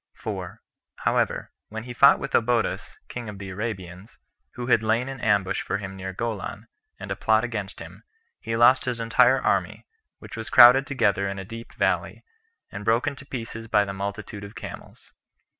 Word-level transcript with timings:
4. 0.15 0.63
However, 0.95 1.51
when 1.69 1.83
he 1.83 1.93
fought 1.93 2.17
with 2.17 2.33
Obodas, 2.33 2.97
king 3.07 3.29
of 3.29 3.37
the 3.37 3.49
Arabians, 3.49 4.17
who 4.55 4.65
had 4.65 4.81
laid 4.81 5.07
an 5.07 5.19
ambush 5.21 5.61
for 5.61 5.77
him 5.77 5.95
near 5.95 6.11
Golan, 6.11 6.65
and 6.99 7.11
a 7.11 7.15
plot 7.15 7.43
against 7.43 7.79
him, 7.79 8.03
he 8.39 8.55
lost 8.57 8.85
his 8.85 8.99
entire 8.99 9.39
army, 9.39 9.85
which 10.17 10.35
was 10.35 10.49
crowded 10.49 10.87
together 10.87 11.29
in 11.29 11.37
a 11.37 11.45
deep 11.45 11.71
valley, 11.75 12.23
and 12.71 12.83
broken 12.83 13.15
to 13.17 13.27
pieces 13.27 13.67
by 13.67 13.85
the 13.85 13.93
multitude 13.93 14.43
of 14.43 14.55
camels. 14.55 15.11